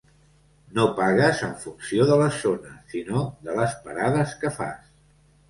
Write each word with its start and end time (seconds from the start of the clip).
No 0.77 0.85
pagues 0.99 1.43
en 1.47 1.51
funció 1.65 2.07
de 2.13 2.17
les 2.21 2.39
zones, 2.47 2.81
sinó 2.95 3.23
de 3.51 3.59
les 3.61 3.77
parades 3.85 4.35
que 4.43 4.55
fas. 4.59 4.91